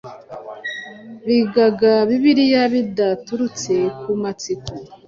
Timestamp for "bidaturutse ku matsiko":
2.73-4.73